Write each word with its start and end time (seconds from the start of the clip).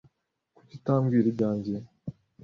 Kuki 0.55 0.73
utambwira 0.79 1.27
ibyanjye? 1.33 1.73